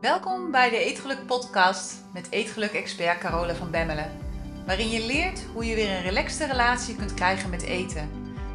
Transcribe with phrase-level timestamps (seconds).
[0.00, 4.18] Welkom bij de Eetgeluk podcast met Eetgeluk-expert Carola van Bemmelen.
[4.66, 8.10] Waarin je leert hoe je weer een relaxte relatie kunt krijgen met eten.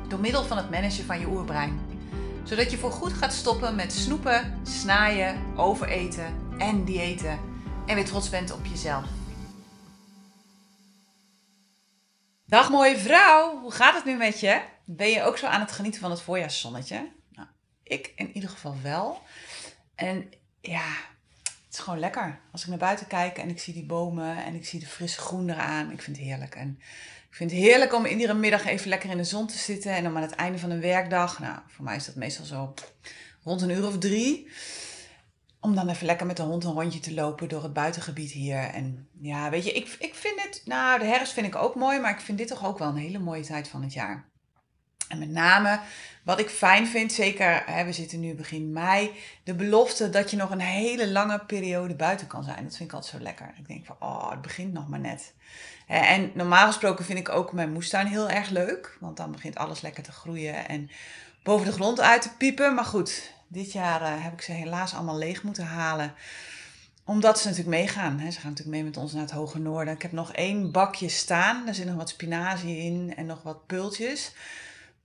[0.08, 1.79] Door middel van het managen van je oerbrein.
[2.44, 7.40] Zodat je voorgoed gaat stoppen met snoepen, snaaien, overeten en diëten.
[7.86, 9.05] En weer trots bent op jezelf.
[12.46, 14.62] Dag mooie vrouw, hoe gaat het nu met je?
[14.86, 17.12] Ben je ook zo aan het genieten van het voorjaarszonnetje?
[17.32, 17.48] Nou,
[17.84, 19.22] ik in ieder geval wel.
[19.96, 20.30] En
[20.62, 21.14] ja,
[21.78, 22.40] is gewoon lekker.
[22.52, 25.20] Als ik naar buiten kijk en ik zie die bomen en ik zie de frisse
[25.20, 25.92] groen eraan.
[25.92, 26.56] Ik vind het heerlijk.
[26.56, 26.78] En
[27.30, 29.92] ik vind het heerlijk om iedere middag even lekker in de zon te zitten.
[29.92, 32.74] En dan aan het einde van een werkdag, nou, voor mij is dat meestal zo
[33.44, 34.52] rond een uur of drie.
[35.60, 38.58] Om dan even lekker met de hond een rondje te lopen door het buitengebied hier.
[38.58, 42.00] En ja, weet je, ik, ik vind het, nou, de herfst vind ik ook mooi,
[42.00, 44.26] maar ik vind dit toch ook wel een hele mooie tijd van het jaar.
[45.08, 45.80] En met name
[46.23, 49.11] wat ik fijn vind, zeker, hè, we zitten nu begin mei,
[49.44, 52.64] de belofte dat je nog een hele lange periode buiten kan zijn.
[52.64, 53.53] Dat vind ik altijd zo lekker.
[53.58, 55.33] Ik denk van, oh, het begint nog maar net.
[55.88, 59.81] En normaal gesproken vind ik ook mijn moestuin heel erg leuk, want dan begint alles
[59.81, 60.89] lekker te groeien en
[61.44, 62.73] boven de grond uit te piepen.
[62.73, 66.14] Maar goed, dit jaar eh, heb ik ze helaas allemaal leeg moeten halen
[67.08, 68.20] omdat ze natuurlijk meegaan.
[68.20, 69.94] Ze gaan natuurlijk mee met ons naar het hoge noorden.
[69.94, 71.66] Ik heb nog één bakje staan.
[71.66, 74.33] Daar zit nog wat spinazie in en nog wat pultjes.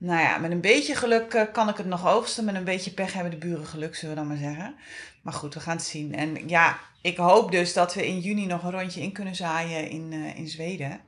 [0.03, 2.45] Nou ja, met een beetje geluk eh, kan ik het nog oogsten.
[2.45, 4.75] Met een beetje pech hebben de buren geluk, zullen we dan maar zeggen.
[5.23, 6.15] Maar goed, we gaan het zien.
[6.15, 9.91] En ja, ik hoop dus dat we in juni nog een rondje in kunnen zaaien
[9.91, 11.01] in, uh, in Zweden.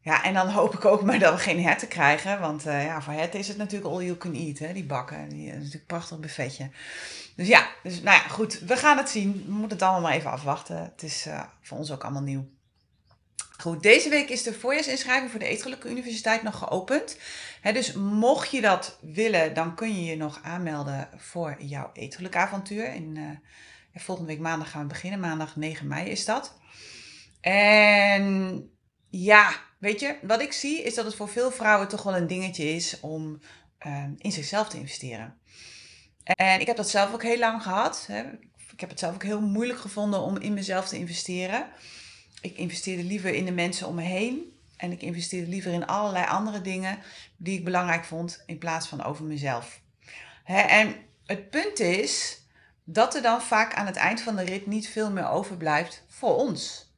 [0.00, 2.40] Ja, en dan hoop ik ook maar dat we geen herten krijgen.
[2.40, 5.28] Want uh, ja, voor herten is het natuurlijk all you can eat, hè, die bakken.
[5.28, 6.70] Die, is natuurlijk een prachtig buffetje.
[7.36, 8.58] Dus ja, dus, nou ja, goed.
[8.58, 9.44] We gaan het zien.
[9.46, 10.76] We moeten het allemaal maar even afwachten.
[10.76, 11.26] Het is
[11.60, 12.48] voor ons ook allemaal nieuw.
[13.62, 17.16] Goed, deze week is de voorjaarsinschrijving voor de Eetgeluk Universiteit nog geopend.
[17.62, 22.94] dus mocht je dat willen, dan kun je je nog aanmelden voor jouw eetgelukavontuur.
[22.94, 23.30] In, uh,
[23.94, 25.20] volgende week maandag gaan we beginnen.
[25.20, 26.58] Maandag 9 mei is dat.
[27.40, 28.70] En
[29.10, 32.26] ja, weet je, wat ik zie is dat het voor veel vrouwen toch wel een
[32.26, 33.40] dingetje is om
[33.86, 35.38] uh, in zichzelf te investeren.
[36.24, 38.08] En ik heb dat zelf ook heel lang gehad.
[38.72, 41.66] Ik heb het zelf ook heel moeilijk gevonden om in mezelf te investeren
[42.42, 44.56] ik investeerde liever in de mensen om me heen.
[44.76, 46.98] En ik investeerde liever in allerlei andere dingen
[47.36, 49.80] die ik belangrijk vond in plaats van over mezelf.
[50.44, 50.94] en
[51.26, 52.40] het punt is
[52.84, 56.36] dat er dan vaak aan het eind van de rit niet veel meer overblijft voor
[56.36, 56.90] ons.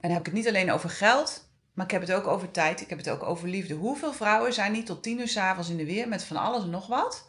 [0.00, 2.50] En dan heb ik het niet alleen over geld, maar ik heb het ook over
[2.50, 3.74] tijd, ik heb het ook over liefde.
[3.74, 6.70] Hoeveel vrouwen zijn niet tot tien uur s'avonds in de weer met van alles en
[6.70, 7.26] nog wat?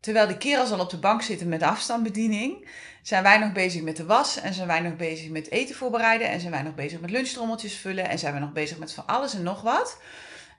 [0.00, 2.68] Terwijl de kerels al op de bank zitten met afstandsbediening,
[3.02, 6.28] zijn wij nog bezig met de was en zijn wij nog bezig met eten voorbereiden
[6.28, 9.06] en zijn wij nog bezig met lunchtrommeltjes vullen en zijn wij nog bezig met van
[9.06, 10.00] alles en nog wat.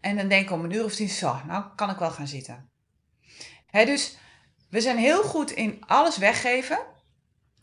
[0.02, 2.28] En dan denk ik om een uur of tien, zo, nou kan ik wel gaan
[2.28, 2.70] zitten.
[3.72, 4.18] dus
[4.70, 6.80] we zijn heel goed in alles weggeven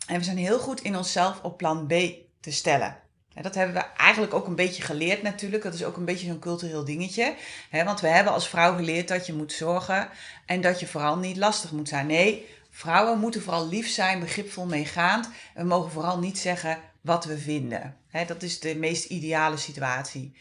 [0.06, 1.92] en we zijn heel goed in onszelf op plan B
[2.40, 3.07] te stellen.
[3.38, 5.62] En dat hebben we eigenlijk ook een beetje geleerd natuurlijk.
[5.62, 7.34] Dat is ook een beetje zo'n cultureel dingetje.
[7.70, 10.08] want we hebben als vrouw geleerd dat je moet zorgen
[10.46, 12.06] en dat je vooral niet lastig moet zijn.
[12.06, 15.30] Nee, vrouwen moeten vooral lief zijn, begripvol meegaand.
[15.54, 17.96] We mogen vooral niet zeggen wat we vinden.
[18.26, 20.36] dat is de meest ideale situatie.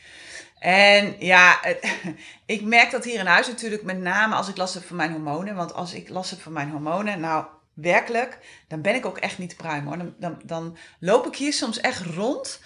[0.60, 1.60] En ja,
[2.46, 5.12] ik merk dat hier in huis natuurlijk met name als ik last heb van mijn
[5.12, 5.56] hormonen.
[5.56, 9.38] Want als ik last heb van mijn hormonen, nou werkelijk, dan ben ik ook echt
[9.38, 9.98] niet pruim hoor.
[9.98, 12.60] Dan, dan, dan loop ik hier soms echt rond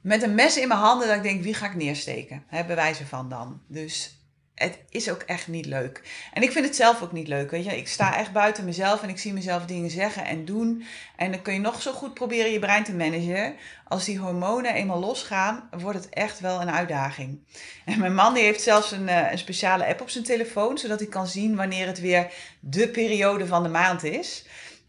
[0.00, 2.44] met een mes in mijn handen dat ik denk, wie ga ik neersteken?
[2.46, 3.60] Hè, bewijzen van dan.
[3.66, 4.18] Dus
[4.58, 6.02] het is ook echt niet leuk.
[6.32, 7.50] En ik vind het zelf ook niet leuk.
[7.50, 10.84] Weet je, ik sta echt buiten mezelf en ik zie mezelf dingen zeggen en doen.
[11.16, 13.56] En dan kun je nog zo goed proberen je brein te managen.
[13.88, 17.38] Als die hormonen eenmaal losgaan, wordt het echt wel een uitdaging.
[17.84, 20.98] En mijn man die heeft zelfs een, eh, een speciale app op zijn telefoon, zodat
[20.98, 24.46] hij kan zien wanneer het weer de periode van de maand is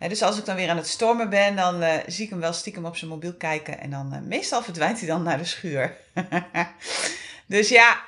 [0.07, 2.53] dus als ik dan weer aan het stormen ben, dan uh, zie ik hem wel
[2.53, 3.79] stiekem op zijn mobiel kijken.
[3.79, 5.95] En dan uh, meestal verdwijnt hij dan naar de schuur.
[7.47, 8.01] dus ja,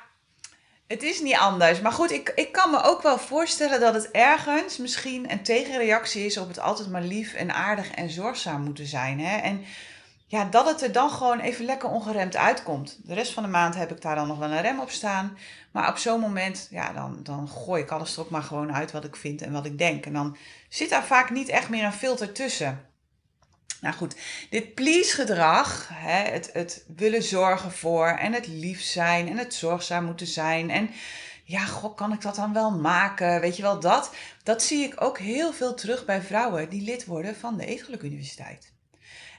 [0.86, 1.80] het is niet anders.
[1.80, 6.24] Maar goed, ik, ik kan me ook wel voorstellen dat het ergens misschien een tegenreactie
[6.24, 9.20] is op het altijd maar lief en aardig en zorgzaam moeten zijn.
[9.20, 9.36] Hè?
[9.36, 9.64] En
[10.32, 12.98] ja, dat het er dan gewoon even lekker ongeremd uitkomt.
[13.02, 15.38] De rest van de maand heb ik daar dan nog wel een rem op staan.
[15.70, 18.92] Maar op zo'n moment, ja, dan, dan gooi ik alles er ook maar gewoon uit
[18.92, 20.06] wat ik vind en wat ik denk.
[20.06, 20.36] En dan
[20.68, 22.88] zit daar vaak niet echt meer een filter tussen.
[23.80, 24.16] Nou goed,
[24.50, 29.54] dit please gedrag, hè, het, het willen zorgen voor en het lief zijn en het
[29.54, 30.70] zorgzaam moeten zijn.
[30.70, 30.90] En
[31.44, 33.40] ja, god, kan ik dat dan wel maken?
[33.40, 37.04] Weet je wel, dat, dat zie ik ook heel veel terug bij vrouwen die lid
[37.04, 38.72] worden van de Eetgeluk Universiteit.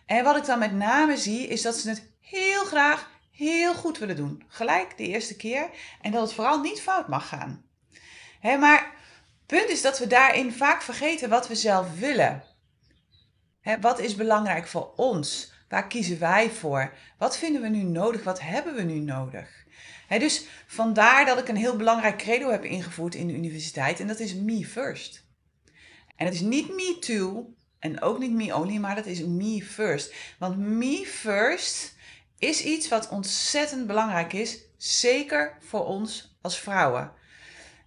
[0.05, 3.97] En wat ik dan met name zie, is dat ze het heel graag heel goed
[3.97, 4.43] willen doen.
[4.47, 5.69] Gelijk de eerste keer.
[6.01, 7.65] En dat het vooral niet fout mag gaan.
[8.41, 8.79] Maar
[9.37, 12.43] het punt is dat we daarin vaak vergeten wat we zelf willen.
[13.81, 15.53] Wat is belangrijk voor ons?
[15.69, 16.93] Waar kiezen wij voor?
[17.17, 18.23] Wat vinden we nu nodig?
[18.23, 19.61] Wat hebben we nu nodig?
[20.09, 24.19] Dus vandaar dat ik een heel belangrijk credo heb ingevoerd in de universiteit en dat
[24.19, 25.25] is me first.
[26.15, 27.53] En het is niet me too
[27.83, 30.13] en ook niet me only, maar dat is me first.
[30.39, 31.95] Want me first
[32.37, 37.11] is iets wat ontzettend belangrijk is, zeker voor ons als vrouwen.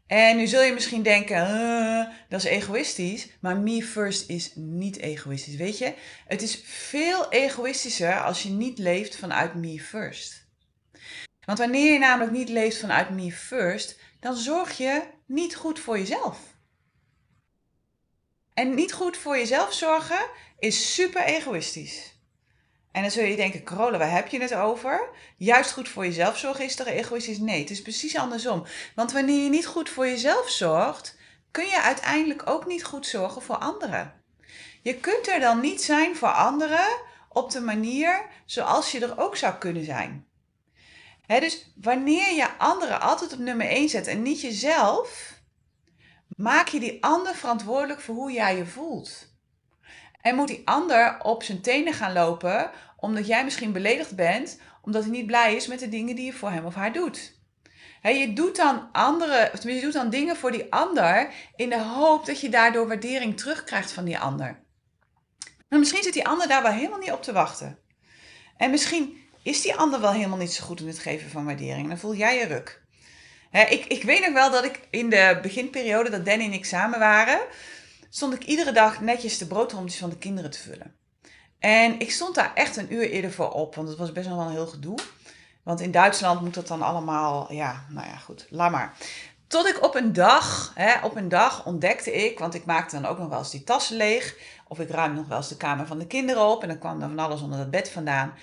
[0.06, 5.56] En nu zul je misschien denken, dat is egoïstisch, maar me first is niet egoïstisch.
[5.56, 5.94] Weet je,
[6.26, 10.46] het is veel egoïstischer als je niet leeft vanuit me first.
[11.44, 15.98] Want wanneer je namelijk niet leeft vanuit me first, dan zorg je niet goed voor
[15.98, 16.55] jezelf.
[18.56, 22.18] En niet goed voor jezelf zorgen is super egoïstisch.
[22.92, 25.08] En dan zul je denken, Carola, waar heb je het over?
[25.36, 27.38] Juist goed voor jezelf zorgen is toch egoïstisch?
[27.38, 28.66] Nee, het is precies andersom.
[28.94, 31.18] Want wanneer je niet goed voor jezelf zorgt,
[31.50, 34.22] kun je uiteindelijk ook niet goed zorgen voor anderen.
[34.82, 36.98] Je kunt er dan niet zijn voor anderen
[37.28, 40.26] op de manier zoals je er ook zou kunnen zijn.
[41.26, 45.35] dus wanneer je anderen altijd op nummer 1 zet en niet jezelf,
[46.36, 49.34] maak je die ander verantwoordelijk voor hoe jij je voelt.
[50.20, 55.02] En moet die ander op zijn tenen gaan lopen omdat jij misschien beledigd bent, omdat
[55.02, 57.40] hij niet blij is met de dingen die je voor hem of haar doet.
[58.02, 62.26] je doet dan andere, of je doet dan dingen voor die ander in de hoop
[62.26, 64.64] dat je daardoor waardering terugkrijgt van die ander.
[65.68, 67.78] Maar misschien zit die ander daar wel helemaal niet op te wachten.
[68.56, 71.88] En misschien is die ander wel helemaal niet zo goed in het geven van waardering.
[71.88, 72.85] Dan voel jij je ruk.
[73.50, 76.98] Ik, ik weet nog wel dat ik in de beginperiode dat Danny en ik samen
[76.98, 77.40] waren,
[78.08, 80.94] stond ik iedere dag netjes de broodrommetjes van de kinderen te vullen.
[81.58, 84.40] En ik stond daar echt een uur eerder voor op, want het was best wel
[84.40, 84.98] een heel gedoe.
[85.62, 88.96] Want in Duitsland moet dat dan allemaal, ja, nou ja, goed, laat maar.
[89.46, 93.10] Tot ik op een dag, hè, op een dag ontdekte ik, want ik maakte dan
[93.10, 94.36] ook nog wel eens die tassen leeg.
[94.68, 97.02] Of ik ruimde nog wel eens de kamer van de kinderen op en dan kwam
[97.02, 98.34] er van alles onder het bed vandaan.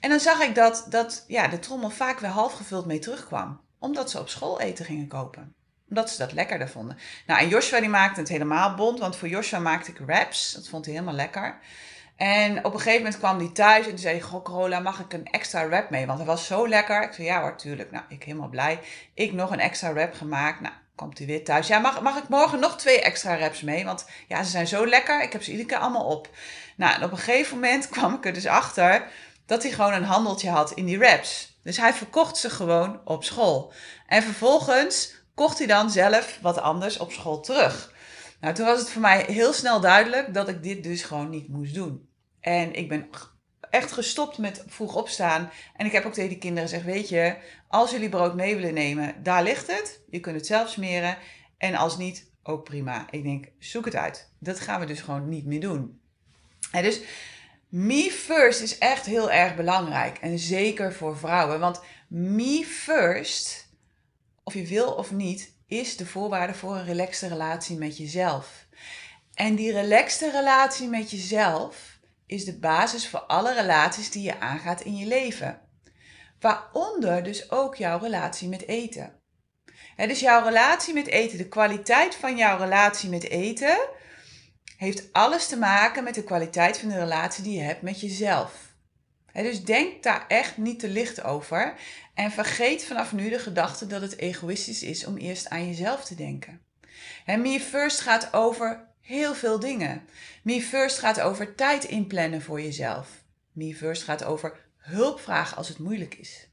[0.00, 3.60] En dan zag ik dat, dat ja, de trommel vaak weer half gevuld mee terugkwam.
[3.86, 5.54] Omdat ze op school eten gingen kopen.
[5.88, 6.98] Omdat ze dat lekkerder vonden.
[7.26, 10.52] Nou, en Joshua die maakte het helemaal bond, want voor Joshua maakte ik wraps.
[10.52, 11.58] Dat vond hij helemaal lekker.
[12.16, 15.68] En op een gegeven moment kwam hij thuis en zei goh mag ik een extra
[15.68, 16.06] wrap mee?
[16.06, 17.02] Want hij was zo lekker.
[17.02, 17.90] Ik zei, ja hoor, tuurlijk.
[17.90, 18.80] Nou, ik helemaal blij.
[19.14, 20.60] Ik nog een extra wrap gemaakt.
[20.60, 21.66] Nou, komt hij weer thuis.
[21.66, 23.84] Ja, mag, mag ik morgen nog twee extra wraps mee?
[23.84, 25.22] Want ja, ze zijn zo lekker.
[25.22, 26.28] Ik heb ze iedere keer allemaal op.
[26.76, 29.06] Nou, en op een gegeven moment kwam ik er dus achter
[29.46, 31.58] dat hij gewoon een handeltje had in die wraps.
[31.62, 33.72] Dus hij verkocht ze gewoon op school.
[34.06, 37.94] En vervolgens kocht hij dan zelf wat anders op school terug.
[38.40, 41.48] Nou, toen was het voor mij heel snel duidelijk dat ik dit dus gewoon niet
[41.48, 42.08] moest doen.
[42.40, 43.08] En ik ben
[43.70, 45.50] echt gestopt met vroeg opstaan.
[45.76, 47.36] En ik heb ook tegen die kinderen gezegd: Weet je,
[47.68, 50.00] als jullie brood mee willen nemen, daar ligt het.
[50.10, 51.16] Je kunt het zelf smeren.
[51.58, 53.06] En als niet, ook prima.
[53.10, 54.32] Ik denk: zoek het uit.
[54.38, 56.00] Dat gaan we dus gewoon niet meer doen.
[56.70, 57.00] En dus
[57.68, 60.18] me first is echt heel erg belangrijk.
[60.18, 61.60] En zeker voor vrouwen.
[61.60, 63.68] Want me first,
[64.44, 68.66] of je wil of niet, is de voorwaarde voor een relaxte relatie met jezelf.
[69.34, 74.80] En die relaxte relatie met jezelf is de basis voor alle relaties die je aangaat
[74.80, 75.60] in je leven.
[76.40, 79.20] Waaronder dus ook jouw relatie met eten.
[79.96, 83.78] dus jouw relatie met eten, de kwaliteit van jouw relatie met eten,
[84.76, 88.74] heeft alles te maken met de kwaliteit van de relatie die je hebt met jezelf
[89.42, 91.74] dus denk daar echt niet te licht over.
[92.14, 96.14] En vergeet vanaf nu de gedachte dat het egoïstisch is om eerst aan jezelf te
[96.14, 96.60] denken.
[97.24, 100.02] En Me First gaat over heel veel dingen.
[100.42, 103.08] Me First gaat over tijd inplannen voor jezelf.
[103.52, 106.48] Me First gaat over hulp vragen als het moeilijk is.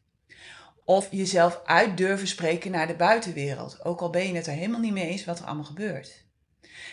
[0.86, 4.80] Of jezelf uit durven spreken naar de buitenwereld, ook al ben je het er helemaal
[4.80, 6.23] niet mee eens wat er allemaal gebeurt.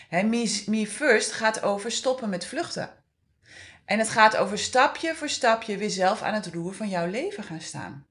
[0.09, 2.89] Me, me First gaat over stoppen met vluchten.
[3.85, 7.43] En het gaat over stapje voor stapje weer zelf aan het roer van jouw leven
[7.43, 8.05] gaan staan.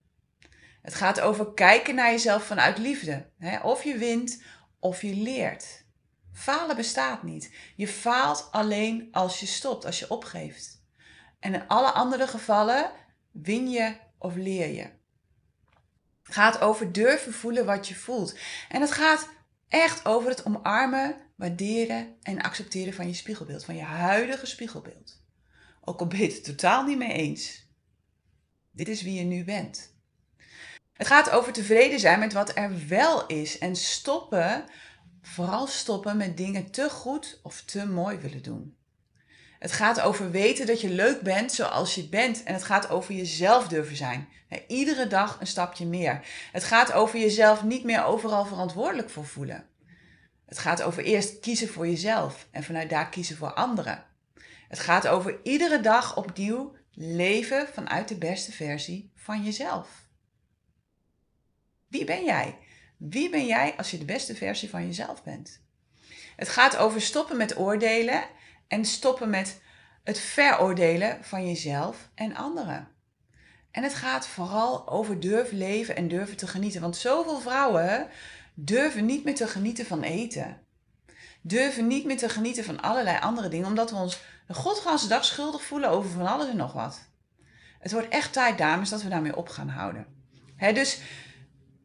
[0.82, 3.30] Het gaat over kijken naar jezelf vanuit liefde.
[3.62, 4.42] Of je wint
[4.78, 5.84] of je leert.
[6.32, 7.52] Falen bestaat niet.
[7.76, 10.84] Je faalt alleen als je stopt, als je opgeeft.
[11.40, 12.90] En in alle andere gevallen
[13.32, 14.90] win je of leer je.
[16.22, 18.38] Het gaat over durven voelen wat je voelt.
[18.68, 19.28] En het gaat
[19.68, 25.22] echt over het omarmen, waarderen en accepteren van je spiegelbeeld, van je huidige spiegelbeeld.
[25.80, 27.68] Ook al ben je het totaal niet mee eens.
[28.70, 29.94] Dit is wie je nu bent.
[30.92, 34.64] Het gaat over tevreden zijn met wat er wel is en stoppen,
[35.22, 38.76] vooral stoppen met dingen te goed of te mooi willen doen.
[39.58, 42.42] Het gaat over weten dat je leuk bent zoals je bent.
[42.42, 44.28] En het gaat over jezelf durven zijn.
[44.66, 46.26] Iedere dag een stapje meer.
[46.52, 49.69] Het gaat over jezelf niet meer overal verantwoordelijk voor voelen.
[50.50, 54.04] Het gaat over eerst kiezen voor jezelf en vanuit daar kiezen voor anderen.
[54.68, 59.88] Het gaat over iedere dag opnieuw leven vanuit de beste versie van jezelf.
[61.88, 62.58] Wie ben jij?
[62.96, 65.60] Wie ben jij als je de beste versie van jezelf bent?
[66.36, 68.24] Het gaat over stoppen met oordelen
[68.68, 69.60] en stoppen met
[70.04, 72.88] het veroordelen van jezelf en anderen.
[73.70, 76.80] En het gaat vooral over durven leven en durven te genieten.
[76.80, 78.08] Want zoveel vrouwen
[78.54, 80.60] durven niet meer te genieten van eten.
[81.42, 85.24] Durven niet meer te genieten van allerlei andere dingen, omdat we ons de godganse dag
[85.24, 87.08] schuldig voelen over van alles en nog wat.
[87.78, 90.06] Het wordt echt tijd, dames, dat we daarmee op gaan houden.
[90.56, 91.00] dus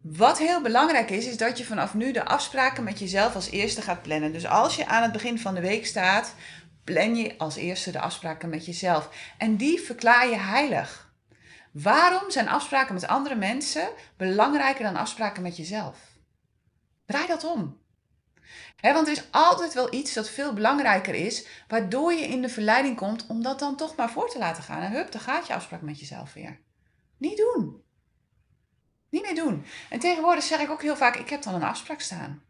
[0.02, 3.82] wat heel belangrijk is, is dat je vanaf nu de afspraken met jezelf als eerste
[3.82, 4.34] gaat plannen.
[4.34, 6.36] Dus als je aan het begin van de week staat,
[6.84, 9.10] plan je als eerste de afspraken met jezelf.
[9.38, 11.14] En die verklaar je heilig.
[11.72, 15.98] Waarom zijn afspraken met andere mensen belangrijker dan afspraken met jezelf?
[17.06, 17.84] Draai dat om.
[18.82, 22.98] want er is altijd wel iets dat veel belangrijker is, waardoor je in de verleiding
[22.98, 24.82] komt om dat dan toch maar voor te laten gaan.
[24.82, 26.60] En hup, dan gaat je afspraak met jezelf weer.
[27.18, 27.84] Niet doen.
[29.10, 29.66] Niet meer doen.
[29.90, 32.44] En tegenwoordig zeg ik ook heel vaak, ik heb dan een afspraak staan.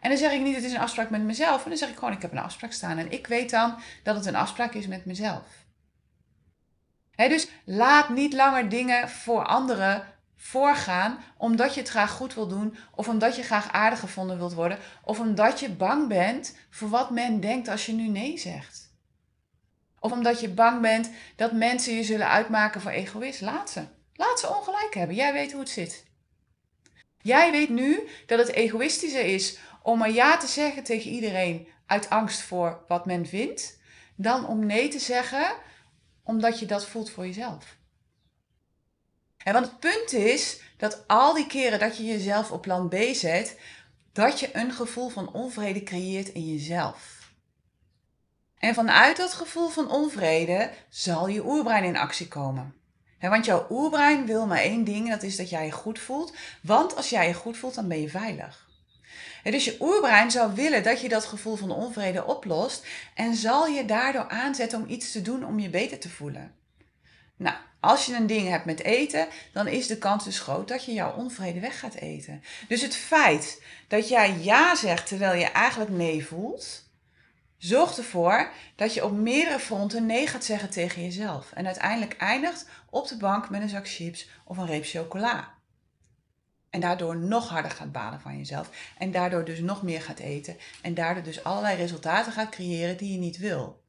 [0.00, 1.62] En dan zeg ik niet, het is een afspraak met mezelf.
[1.62, 2.98] En dan zeg ik gewoon, ik heb een afspraak staan.
[2.98, 5.64] En ik weet dan dat het een afspraak is met mezelf.
[7.16, 12.76] dus laat niet langer dingen voor anderen voorgaan omdat je het graag goed wil doen,
[12.94, 17.10] of omdat je graag aardig gevonden wilt worden, of omdat je bang bent voor wat
[17.10, 18.94] men denkt als je nu nee zegt.
[20.00, 23.40] Of omdat je bang bent dat mensen je zullen uitmaken voor egoïst.
[23.40, 23.84] Laat ze.
[24.14, 25.16] Laat ze ongelijk hebben.
[25.16, 26.04] Jij weet hoe het zit.
[27.20, 32.10] Jij weet nu dat het egoïstischer is om maar ja te zeggen tegen iedereen uit
[32.10, 33.78] angst voor wat men vindt,
[34.16, 35.54] dan om nee te zeggen
[36.22, 37.75] omdat je dat voelt voor jezelf.
[39.46, 42.94] En want het punt is dat al die keren dat je jezelf op plan B
[43.12, 43.58] zet,
[44.12, 47.30] dat je een gevoel van onvrede creëert in jezelf.
[48.58, 52.74] En vanuit dat gevoel van onvrede zal je oerbrein in actie komen
[53.28, 56.34] want jouw oerbrein wil maar één ding, dat is dat jij je goed voelt.
[56.62, 58.68] Want als jij je goed voelt, dan ben je veilig.
[59.42, 63.84] dus je oerbrein zou willen dat je dat gevoel van onvrede oplost en zal je
[63.84, 66.54] daardoor aanzetten om iets te doen om je beter te voelen.
[67.36, 70.84] Nou, als je een ding hebt met eten, dan is de kans dus groot dat
[70.84, 72.42] je jouw onvrede weg gaat eten.
[72.68, 76.84] Dus het feit dat jij ja zegt terwijl je eigenlijk nee voelt,
[77.58, 81.52] Zorg ervoor dat je op meerdere fronten nee gaat zeggen tegen jezelf.
[81.52, 85.54] En uiteindelijk eindigt op de bank met een zak chips of een reep chocola.
[86.70, 88.70] En daardoor nog harder gaat balen van jezelf.
[88.98, 90.56] En daardoor dus nog meer gaat eten.
[90.82, 93.82] En daardoor dus allerlei resultaten gaat creëren die je niet wil.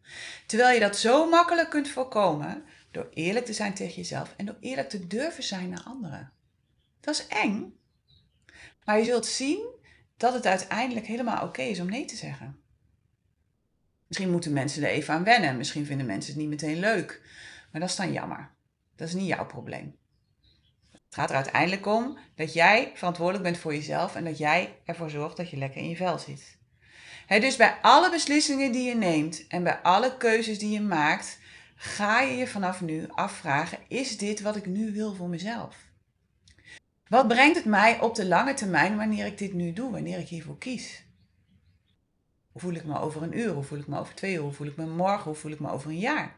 [0.46, 4.58] Terwijl je dat zo makkelijk kunt voorkomen door eerlijk te zijn tegen jezelf en door
[4.60, 6.32] eerlijk te durven zijn naar anderen.
[7.00, 7.74] Dat is eng.
[8.86, 9.76] Maar je zult zien
[10.18, 12.60] dat het uiteindelijk helemaal oké is om nee te zeggen.
[14.08, 15.58] Misschien moeten mensen er even aan wennen.
[15.58, 17.22] Misschien vinden mensen het niet meteen leuk.
[17.72, 18.52] Maar dat is dan jammer.
[18.96, 19.96] Dat is niet jouw probleem.
[20.92, 25.10] Het gaat er uiteindelijk om dat jij verantwoordelijk bent voor jezelf en dat jij ervoor
[25.10, 26.58] zorgt dat je lekker in je vel zit.
[27.28, 31.40] dus bij alle beslissingen die je neemt en bij alle keuzes die je maakt,
[31.78, 35.76] ga je je vanaf nu afvragen: is dit wat ik nu wil voor mezelf?
[37.08, 40.28] Wat brengt het mij op de lange termijn wanneer ik dit nu doe, wanneer ik
[40.28, 41.06] hiervoor kies?
[42.52, 43.52] Hoe voel ik me over een uur?
[43.52, 44.40] Hoe voel ik me over twee uur?
[44.40, 45.24] Hoe voel ik me morgen?
[45.24, 46.36] Hoe voel ik me over een jaar?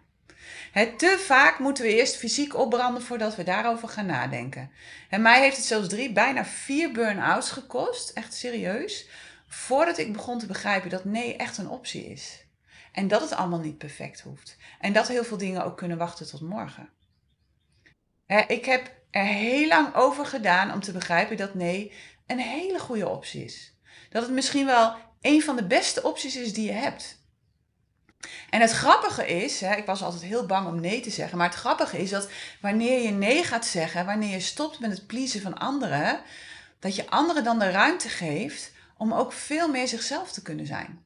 [0.97, 4.71] te vaak moeten we eerst fysiek opbranden voordat we daarover gaan nadenken.
[5.09, 9.07] En mij heeft het zelfs drie, bijna vier burn-outs gekost, echt serieus,
[9.47, 12.43] voordat ik begon te begrijpen dat nee echt een optie is.
[12.91, 14.57] En dat het allemaal niet perfect hoeft.
[14.79, 16.89] En dat heel veel dingen ook kunnen wachten tot morgen.
[18.47, 21.93] ik heb er heel lang over gedaan om te begrijpen dat nee
[22.27, 23.73] een hele goede optie is.
[24.09, 27.17] Dat het misschien wel een van de beste opties is die je hebt.
[28.49, 31.47] En het grappige is, hè, ik was altijd heel bang om nee te zeggen, maar
[31.49, 32.29] het grappige is dat
[32.61, 36.21] wanneer je nee gaat zeggen, wanneer je stopt met het pleasen van anderen,
[36.79, 41.03] dat je anderen dan de ruimte geeft om ook veel meer zichzelf te kunnen zijn.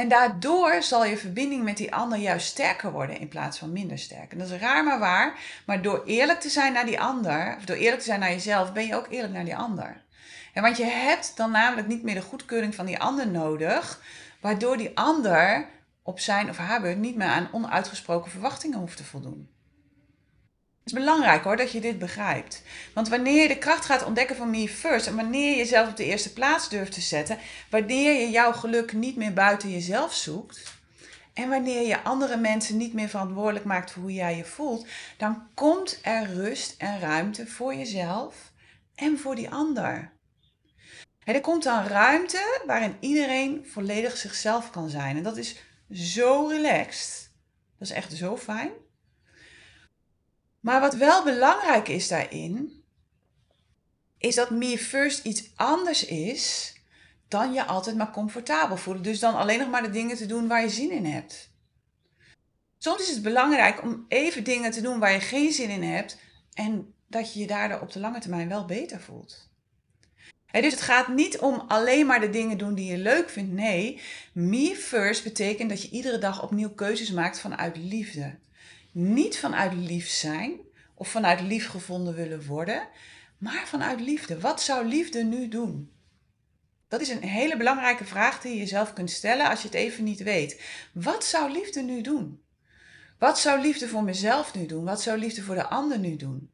[0.00, 3.98] En daardoor zal je verbinding met die ander juist sterker worden in plaats van minder
[3.98, 4.32] sterk.
[4.32, 7.64] En dat is raar maar waar, maar door eerlijk te zijn naar die ander, of
[7.64, 10.02] door eerlijk te zijn naar jezelf, ben je ook eerlijk naar die ander.
[10.52, 14.02] En want je hebt dan namelijk niet meer de goedkeuring van die ander nodig,
[14.40, 15.68] waardoor die ander
[16.02, 19.48] op zijn of haar beurt niet meer aan onuitgesproken verwachtingen hoeft te voldoen.
[20.90, 22.62] Is belangrijk hoor dat je dit begrijpt.
[22.94, 25.96] Want wanneer je de kracht gaat ontdekken van me first en wanneer je jezelf op
[25.96, 27.38] de eerste plaats durft te zetten,
[27.70, 30.62] wanneer je jouw geluk niet meer buiten jezelf zoekt
[31.34, 35.46] en wanneer je andere mensen niet meer verantwoordelijk maakt voor hoe jij je voelt, dan
[35.54, 38.52] komt er rust en ruimte voor jezelf
[38.94, 40.12] en voor die ander
[41.24, 45.16] er komt dan ruimte waarin iedereen volledig zichzelf kan zijn.
[45.16, 45.56] En dat is
[45.90, 47.30] zo relaxed.
[47.78, 48.70] Dat is echt zo fijn.
[50.60, 52.82] Maar wat wel belangrijk is daarin,
[54.18, 56.74] is dat me first iets anders is
[57.28, 59.02] dan je altijd maar comfortabel voelen.
[59.02, 61.50] Dus dan alleen nog maar de dingen te doen waar je zin in hebt.
[62.78, 66.18] Soms is het belangrijk om even dingen te doen waar je geen zin in hebt
[66.54, 69.48] en dat je je daardoor op de lange termijn wel beter voelt.
[70.50, 73.52] dus het gaat niet om alleen maar de dingen doen die je leuk vindt.
[73.52, 74.00] Nee,
[74.32, 78.38] me first betekent dat je iedere dag opnieuw keuzes maakt vanuit liefde.
[78.92, 80.60] Niet vanuit lief zijn
[80.94, 82.88] of vanuit lief gevonden willen worden,
[83.38, 84.40] maar vanuit liefde.
[84.40, 85.90] Wat zou liefde nu doen?
[86.88, 90.04] Dat is een hele belangrijke vraag die je jezelf kunt stellen als je het even
[90.04, 90.60] niet weet.
[90.92, 92.42] Wat zou liefde nu doen?
[93.18, 94.84] Wat zou liefde voor mezelf nu doen?
[94.84, 96.50] Wat zou liefde voor de ander nu doen?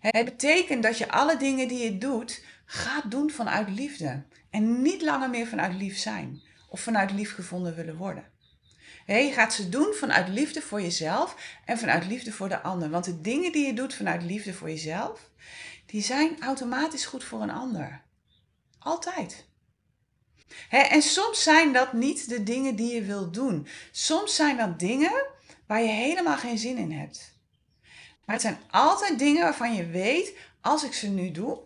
[0.00, 4.22] Het betekent dat je alle dingen die je doet, gaat doen vanuit liefde.
[4.50, 8.24] En niet langer meer vanuit lief zijn of vanuit lief gevonden willen worden.
[9.06, 12.90] Je gaat ze doen vanuit liefde voor jezelf en vanuit liefde voor de ander.
[12.90, 15.30] Want de dingen die je doet vanuit liefde voor jezelf,
[15.86, 18.02] die zijn automatisch goed voor een ander.
[18.78, 19.44] Altijd.
[20.68, 23.66] en soms zijn dat niet de dingen die je wilt doen.
[23.90, 25.26] Soms zijn dat dingen
[25.66, 27.32] waar je helemaal geen zin in hebt.
[28.24, 31.60] Maar het zijn altijd dingen waarvan je weet, als ik ze nu doe,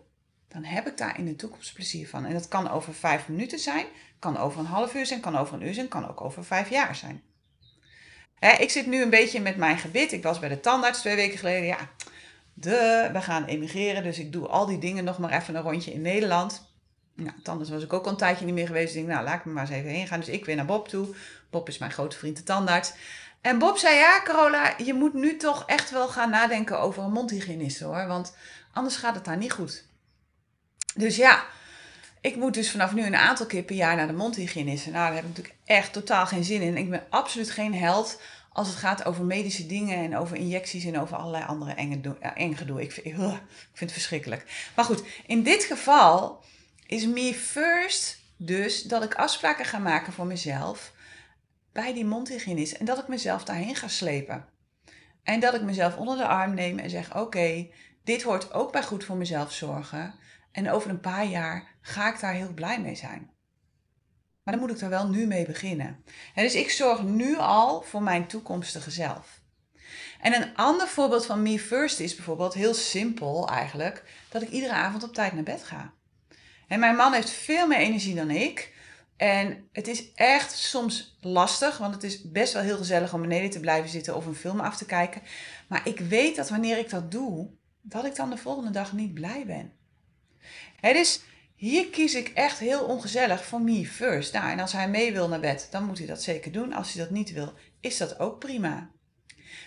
[0.49, 2.25] dan heb ik daar in de toekomst plezier van.
[2.25, 3.87] En dat kan over vijf minuten zijn,
[4.19, 6.71] kan over een half uur zijn, kan over een uur zijn, kan ook over vijf
[6.71, 7.23] jaar zijn.
[8.59, 10.13] ik zit nu een beetje met mijn gebit.
[10.13, 11.67] Ik was bij de tandarts twee weken geleden.
[11.67, 11.79] Ja,
[12.55, 15.93] de, we gaan emigreren, dus ik doe al die dingen nog maar even een rondje
[15.93, 16.75] in Nederland.
[17.15, 18.87] Nou, tandarts was ik ook al een tijdje niet meer geweest.
[18.87, 20.21] Dus ik denk, nou, laat ik me maar eens even heen gaan.
[20.21, 21.15] Dus ik weer naar Bob toe.
[21.51, 22.93] Bob is mijn grote vriend, de tandarts.
[23.41, 27.13] En Bob zei, ja Carola, je moet nu toch echt wel gaan nadenken over een
[27.13, 28.07] mondhygiëniste hoor.
[28.07, 28.37] Want
[28.73, 29.85] anders gaat het daar niet goed.
[30.95, 31.45] Dus ja,
[32.21, 34.91] ik moet dus vanaf nu een aantal keer per jaar naar de mondhygiëniste.
[34.91, 36.77] Nou, daar heb ik natuurlijk echt totaal geen zin in.
[36.77, 38.21] Ik ben absoluut geen held
[38.53, 42.57] als het gaat over medische dingen en over injecties en over allerlei andere enge, enge
[42.57, 42.83] gedoe.
[42.83, 43.13] Ik vind, ik
[43.73, 44.71] vind het verschrikkelijk.
[44.77, 46.45] Maar goed, in dit geval
[46.87, 50.93] is me first dus dat ik afspraken ga maken voor mezelf
[51.73, 54.45] bij die mondhygiënist en dat ik mezelf daarheen ga slepen.
[55.23, 57.67] En dat ik mezelf onder de arm neem en zeg: Oké,
[58.05, 60.15] dit hoort ook bij goed voor mezelf zorgen.
[60.57, 63.31] En over een paar jaar ga ik daar heel blij mee zijn.
[64.43, 66.05] Maar dan moet ik er wel nu mee beginnen.
[66.35, 69.41] En dus ik zorg nu al voor mijn toekomstige zelf.
[70.21, 74.73] En een ander voorbeeld van me first is bijvoorbeeld heel simpel eigenlijk dat ik iedere
[74.73, 75.93] avond op tijd naar bed ga.
[76.69, 78.75] En mijn man heeft veel meer energie dan ik.
[79.17, 83.51] En het is echt soms lastig, want het is best wel heel gezellig om beneden
[83.51, 85.23] te blijven zitten of een film af te kijken.
[85.69, 87.49] Maar ik weet dat wanneer ik dat doe,
[87.81, 89.76] dat ik dan de volgende dag niet blij ben.
[90.81, 91.21] He, dus
[91.57, 94.33] hier kies ik echt heel ongezellig voor me first.
[94.33, 96.73] Nou, en als hij mee wil naar bed, dan moet hij dat zeker doen.
[96.73, 98.91] Als hij dat niet wil, is dat ook prima.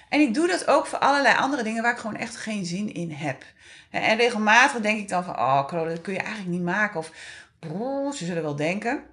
[0.10, 2.94] En ik doe dat ook voor allerlei andere dingen waar ik gewoon echt geen zin
[2.94, 3.44] in heb.
[3.90, 7.00] En regelmatig denk ik dan van, oh Carole, dat kun je eigenlijk niet maken.
[7.00, 7.12] Of,
[8.16, 9.04] ze zullen wel denken.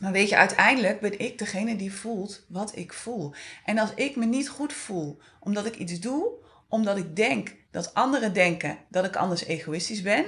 [0.00, 3.34] Maar weet je, uiteindelijk ben ik degene die voelt wat ik voel.
[3.64, 6.32] En als ik me niet goed voel omdat ik iets doe,
[6.68, 10.26] omdat ik denk dat anderen denken dat ik anders egoïstisch ben,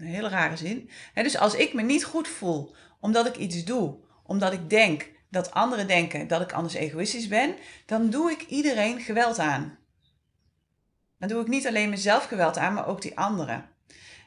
[0.00, 0.90] een hele rare zin.
[1.14, 5.50] dus als ik me niet goed voel omdat ik iets doe, omdat ik denk dat
[5.50, 7.54] anderen denken dat ik anders egoïstisch ben,
[7.86, 9.78] dan doe ik iedereen geweld aan.
[11.18, 13.68] Dan doe ik niet alleen mezelf geweld aan, maar ook die anderen.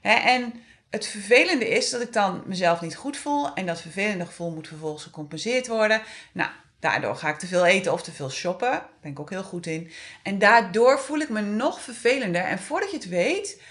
[0.01, 0.53] en
[0.93, 4.67] het vervelende is dat ik dan mezelf niet goed voel en dat vervelende gevoel moet
[4.67, 6.01] vervolgens gecompenseerd worden.
[6.33, 8.69] Nou, daardoor ga ik te veel eten of te veel shoppen.
[8.69, 9.91] Daar ben ik ook heel goed in.
[10.23, 12.41] En daardoor voel ik me nog vervelender.
[12.41, 13.61] En voordat je het weet,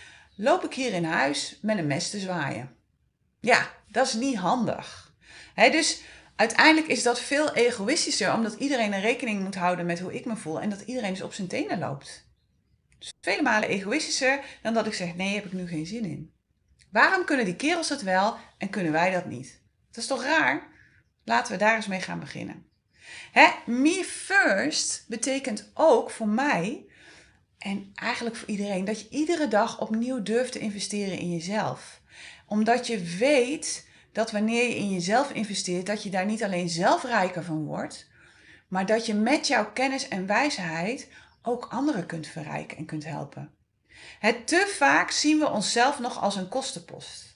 [0.42, 2.76] loop ik hier in huis met een mes te zwaaien.
[3.40, 5.14] Ja, dat is niet handig.
[5.54, 6.00] dus
[6.36, 10.36] uiteindelijk is dat veel egoïstischer, omdat iedereen een rekening moet houden met hoe ik me
[10.36, 12.30] voel en dat iedereen dus op zijn tenen loopt.
[12.98, 16.32] Dus vele malen egoïstischer dan dat ik zeg: nee, heb ik nu geen zin in.
[16.90, 19.60] Waarom kunnen die kerels het wel en kunnen wij dat niet?
[19.90, 20.68] Dat is toch raar?
[21.24, 22.66] Laten we daar eens mee gaan beginnen.
[23.66, 26.86] Me first betekent ook voor mij
[27.62, 32.00] en eigenlijk voor iedereen dat je iedere dag opnieuw durft te investeren in jezelf.
[32.46, 37.04] Omdat je weet dat wanneer je in jezelf investeert, dat je daar niet alleen zelf
[37.04, 38.10] rijker van wordt,
[38.68, 41.08] maar dat je met jouw kennis en wijsheid
[41.42, 43.50] ook anderen kunt verrijken en kunt helpen.
[44.18, 47.31] Het te vaak zien we onszelf nog als een kostenpost.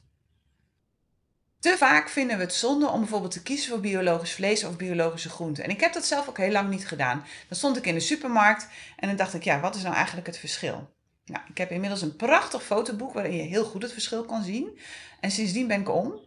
[1.67, 5.29] Te vaak vinden we het zonde om bijvoorbeeld te kiezen voor biologisch vlees of biologische
[5.29, 5.65] groenten.
[5.65, 7.25] En ik heb dat zelf ook heel lang niet gedaan.
[7.49, 10.27] Dan stond ik in de supermarkt en dan dacht ik, ja, wat is nou eigenlijk
[10.27, 10.89] het verschil?
[11.25, 14.79] Nou, ik heb inmiddels een prachtig fotoboek waarin je heel goed het verschil kan zien.
[15.21, 16.21] En sindsdien ben ik om.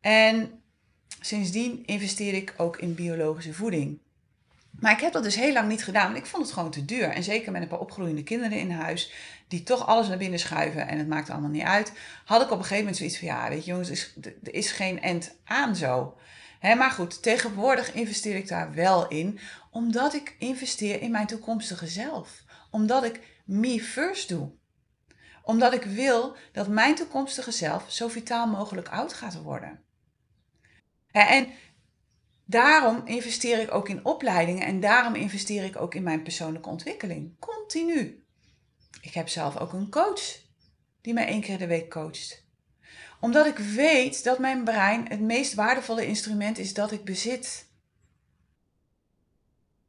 [0.00, 0.62] En
[1.20, 3.98] sindsdien investeer ik ook in biologische voeding.
[4.80, 6.84] Maar ik heb dat dus heel lang niet gedaan, want ik vond het gewoon te
[6.84, 7.08] duur.
[7.08, 9.12] En zeker met een paar opgroeiende kinderen in huis,
[9.48, 11.92] die toch alles naar binnen schuiven en het maakt allemaal niet uit,
[12.24, 14.70] had ik op een gegeven moment zoiets van, ja, weet je jongens, is, er is
[14.70, 16.16] geen end aan zo.
[16.60, 19.38] maar goed, tegenwoordig investeer ik daar wel in,
[19.70, 22.44] omdat ik investeer in mijn toekomstige zelf.
[22.70, 24.50] Omdat ik me first doe.
[25.42, 29.82] Omdat ik wil dat mijn toekomstige zelf zo vitaal mogelijk oud gaat worden.
[31.10, 31.48] En
[32.44, 37.38] daarom investeer ik ook in opleidingen en daarom investeer ik ook in mijn persoonlijke ontwikkeling.
[37.38, 38.24] Continu.
[39.00, 40.40] Ik heb zelf ook een coach
[41.00, 42.44] die mij één keer de week coacht.
[43.20, 47.70] Omdat ik weet dat mijn brein het meest waardevolle instrument is dat ik bezit.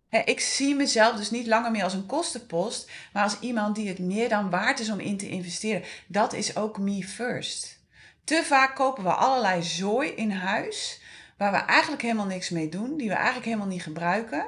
[0.09, 3.99] Ik zie mezelf dus niet langer meer als een kostenpost, maar als iemand die het
[3.99, 5.83] meer dan waard is om in te investeren.
[6.07, 7.81] Dat is ook me first.
[8.23, 11.01] Te vaak kopen we allerlei zooi in huis
[11.37, 14.47] waar we eigenlijk helemaal niks mee doen, die we eigenlijk helemaal niet gebruiken.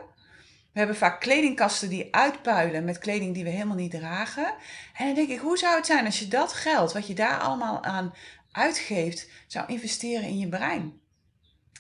[0.72, 4.54] We hebben vaak kledingkasten die uitpuilen met kleding die we helemaal niet dragen.
[4.94, 7.40] En dan denk ik, hoe zou het zijn als je dat geld, wat je daar
[7.40, 8.14] allemaal aan
[8.52, 11.00] uitgeeft, zou investeren in je brein?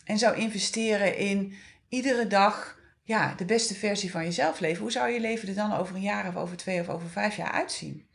[0.06, 1.56] En zou investeren in
[1.90, 4.82] iedere dag ja, de beste versie van jezelf leven.
[4.82, 7.36] Hoe zou je leven er dan over een jaar of over twee of over vijf
[7.36, 8.08] jaar uitzien?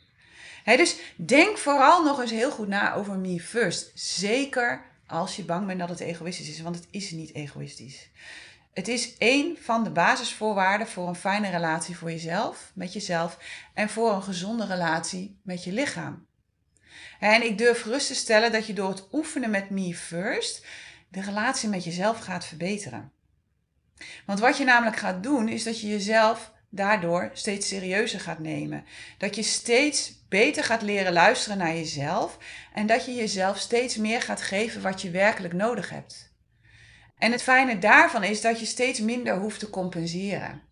[0.64, 3.90] dus denk vooral nog eens heel goed na over me first.
[3.94, 8.10] Zeker als je bang bent dat het egoïstisch is, want het is niet egoïstisch.
[8.72, 13.38] Het is één van de basisvoorwaarden voor een fijne relatie voor jezelf, met jezelf
[13.74, 16.26] en voor een gezonde relatie met je lichaam.
[17.20, 20.66] En ik durf gerust te stellen dat je door het oefenen met me first
[21.08, 23.12] de relatie met jezelf gaat verbeteren.
[24.26, 28.84] Want wat je namelijk gaat doen, is dat je jezelf daardoor steeds serieuzer gaat nemen.
[29.18, 32.38] Dat je steeds beter gaat leren luisteren naar jezelf
[32.74, 36.34] en dat je jezelf steeds meer gaat geven wat je werkelijk nodig hebt.
[37.18, 40.62] En het fijne daarvan is dat je steeds minder hoeft te compenseren.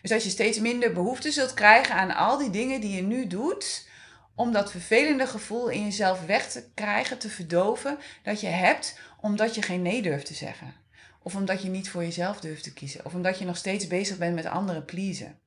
[0.00, 3.26] Dus dat je steeds minder behoefte zult krijgen aan al die dingen die je nu
[3.26, 3.88] doet,
[4.34, 9.54] om dat vervelende gevoel in jezelf weg te krijgen, te verdoven, dat je hebt omdat
[9.54, 10.81] je geen nee durft te zeggen.
[11.22, 13.04] Of omdat je niet voor jezelf durft te kiezen.
[13.04, 15.40] Of omdat je nog steeds bezig bent met anderen pleasen.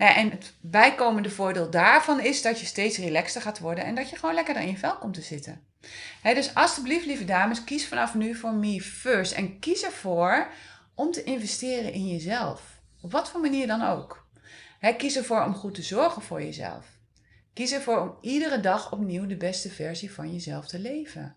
[0.00, 4.16] En het bijkomende voordeel daarvan is dat je steeds relaxter gaat worden en dat je
[4.16, 5.60] gewoon lekker in je vel komt te zitten.
[6.22, 9.32] dus alsjeblieft, lieve dames, kies vanaf nu voor me first.
[9.32, 10.50] En kies ervoor
[10.94, 12.80] om te investeren in jezelf.
[13.00, 14.26] Op wat voor manier dan ook.
[14.96, 16.86] kies ervoor om goed te zorgen voor jezelf.
[17.52, 21.36] Kies ervoor om iedere dag opnieuw de beste versie van jezelf te leven.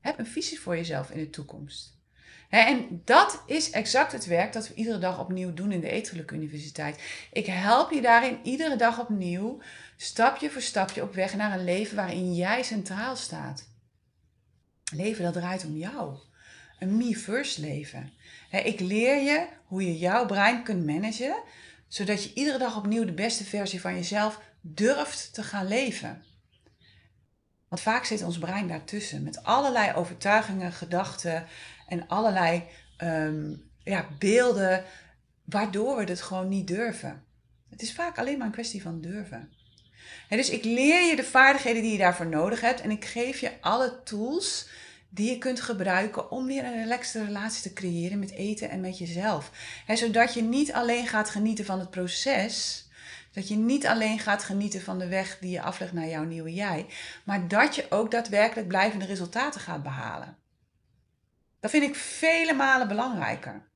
[0.00, 1.99] Heb een visie voor jezelf in de toekomst.
[2.50, 6.34] En dat is exact het werk dat we iedere dag opnieuw doen in de Etelijke
[6.34, 7.02] Universiteit.
[7.32, 9.60] Ik help je daarin iedere dag opnieuw,
[9.96, 13.68] stapje voor stapje op weg naar een leven waarin jij centraal staat.
[14.92, 16.16] Leven dat draait om jou.
[16.78, 18.12] Een me-first leven.
[18.50, 21.42] Ik leer je hoe je jouw brein kunt managen,
[21.88, 26.24] zodat je iedere dag opnieuw de beste versie van jezelf durft te gaan leven.
[27.68, 31.46] Want vaak zit ons brein daartussen met allerlei overtuigingen, gedachten
[31.90, 32.62] en allerlei
[32.96, 33.52] ehm,
[33.84, 34.84] ja, beelden,
[35.44, 37.24] waardoor we het gewoon niet durven.
[37.70, 39.52] Het is vaak alleen maar een kwestie van durven.
[40.28, 43.52] dus ik leer je de vaardigheden die je daarvoor nodig hebt en ik geef je
[43.60, 44.68] alle tools
[45.08, 48.98] die je kunt gebruiken om weer een relaxte relatie te creëren met eten en met
[48.98, 49.50] jezelf.
[49.86, 52.84] zodat je niet alleen gaat genieten van het proces,
[53.32, 56.52] dat je niet alleen gaat genieten van de weg die je aflegt naar jouw nieuwe
[56.52, 56.86] jij,
[57.24, 60.36] maar dat je ook daadwerkelijk blijvende resultaten gaat behalen.
[61.60, 63.68] Dat vind ik vele malen belangrijker.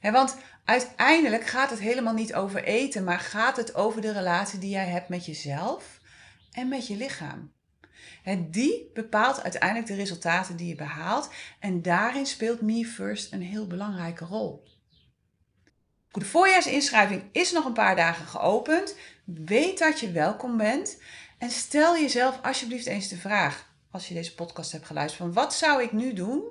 [0.00, 4.70] want uiteindelijk gaat het helemaal niet over eten, maar gaat het over de relatie die
[4.70, 6.00] jij hebt met jezelf
[6.52, 7.52] en met je lichaam.
[8.24, 13.42] En die bepaalt uiteindelijk de resultaten die je behaalt en daarin speelt Me First een
[13.42, 14.64] heel belangrijke rol.
[16.10, 18.96] De voorjaarsinschrijving is nog een paar dagen geopend.
[19.24, 21.02] Weet dat je welkom bent
[21.38, 25.54] en stel jezelf alsjeblieft eens de vraag, als je deze podcast hebt geluisterd, van wat
[25.54, 26.42] zou ik nu doen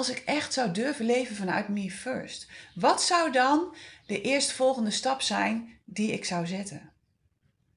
[0.00, 2.48] als ik echt zou durven leven vanuit me first?
[2.74, 3.74] Wat zou dan
[4.06, 6.92] de eerstvolgende stap zijn die ik zou zetten?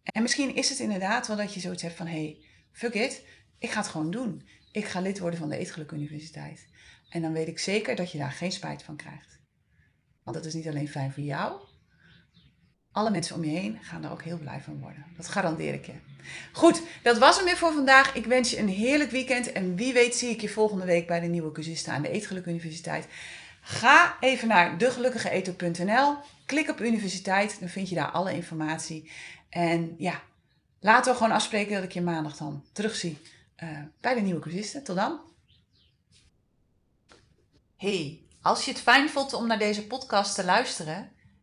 [0.04, 2.38] En misschien is het inderdaad wel dat je zoiets hebt van, hey,
[2.72, 3.26] fuck it,
[3.58, 4.48] ik ga het gewoon doen.
[4.72, 6.68] Ik ga lid worden van de Eetgeluk Universiteit.
[7.10, 9.40] En dan weet ik zeker dat je daar geen spijt van krijgt.
[10.24, 11.62] Want dat is niet alleen fijn voor jou.
[12.94, 15.06] Alle mensen om je heen gaan er ook heel blij van worden.
[15.18, 15.94] Dat garandeer ik je.
[16.52, 18.16] Goed, dat was hem weer voor vandaag.
[18.16, 19.52] Ik wens je een heerlijk weekend.
[19.52, 22.46] En wie weet zie ik je volgende week bij de nieuwe cursisten aan de Eetgeluk
[22.46, 23.08] Universiteit.
[23.62, 26.16] Ga even naar degelukkigeeter.nl.
[26.46, 27.60] Klik op universiteit.
[27.60, 29.12] Dan vind je daar alle informatie.
[29.50, 30.22] En ja,
[30.80, 33.18] laten we gewoon afspreken dat ik je maandag dan terugzie
[33.64, 33.70] uh,
[34.02, 34.84] bij de nieuwe cursisten.
[34.84, 35.20] Tot dan.
[37.78, 38.18] Hey.
[38.42, 41.12] Als je het fijn vond om naar deze podcast te luisteren,